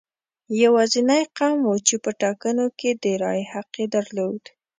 یوازینی 0.63 1.21
قوم 1.37 1.59
و 1.69 1.73
چې 1.87 1.95
په 2.03 2.11
ټاکنو 2.21 2.65
کې 2.79 2.89
د 3.03 3.05
رایې 3.21 3.45
حق 3.53 3.69
یې 3.81 3.87
درلود. 3.95 4.43